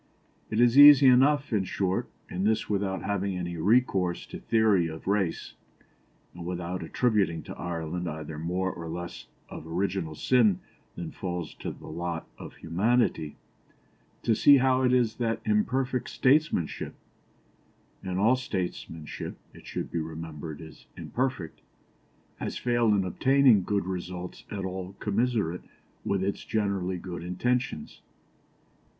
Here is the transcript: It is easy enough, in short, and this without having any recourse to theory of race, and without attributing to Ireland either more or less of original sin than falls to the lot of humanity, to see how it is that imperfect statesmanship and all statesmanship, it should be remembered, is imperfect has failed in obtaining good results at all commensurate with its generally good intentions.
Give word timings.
It 0.49 0.59
is 0.59 0.79
easy 0.79 1.05
enough, 1.05 1.53
in 1.53 1.63
short, 1.63 2.09
and 2.27 2.43
this 2.43 2.67
without 2.67 3.03
having 3.03 3.37
any 3.37 3.55
recourse 3.57 4.25
to 4.25 4.39
theory 4.39 4.87
of 4.87 5.05
race, 5.05 5.53
and 6.33 6.43
without 6.43 6.81
attributing 6.81 7.43
to 7.43 7.55
Ireland 7.55 8.09
either 8.09 8.39
more 8.39 8.71
or 8.73 8.87
less 8.89 9.27
of 9.47 9.67
original 9.67 10.15
sin 10.15 10.59
than 10.95 11.11
falls 11.11 11.53
to 11.59 11.69
the 11.69 11.85
lot 11.85 12.27
of 12.39 12.55
humanity, 12.55 13.35
to 14.23 14.33
see 14.33 14.57
how 14.57 14.81
it 14.81 14.91
is 14.91 15.17
that 15.17 15.39
imperfect 15.45 16.09
statesmanship 16.09 16.95
and 18.01 18.17
all 18.17 18.35
statesmanship, 18.35 19.37
it 19.53 19.67
should 19.67 19.91
be 19.91 19.99
remembered, 19.99 20.61
is 20.61 20.87
imperfect 20.97 21.61
has 22.37 22.57
failed 22.57 22.95
in 22.95 23.05
obtaining 23.05 23.61
good 23.61 23.85
results 23.85 24.45
at 24.49 24.65
all 24.65 24.93
commensurate 24.97 25.61
with 26.03 26.23
its 26.23 26.43
generally 26.43 26.97
good 26.97 27.21
intentions. 27.21 28.01